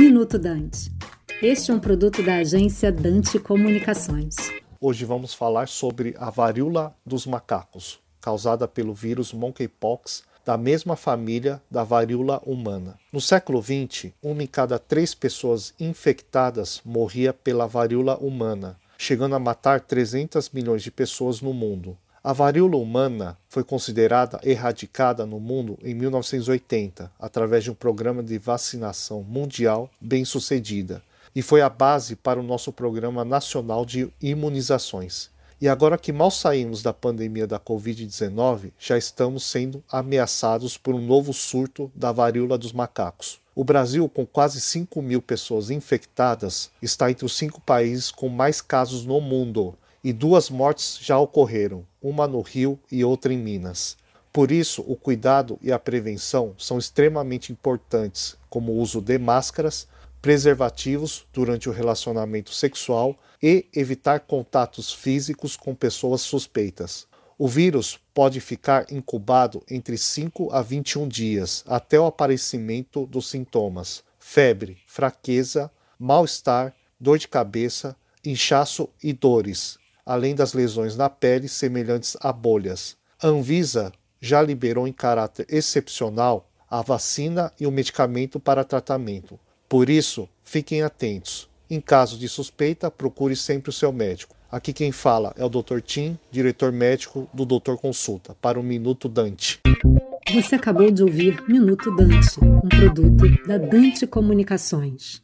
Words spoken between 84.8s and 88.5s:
em caráter excepcional a vacina e o medicamento